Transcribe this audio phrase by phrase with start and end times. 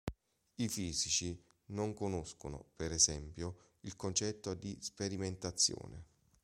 [0.55, 6.05] I fisici non conoscono, per esempio, il concetto di sperimentazione.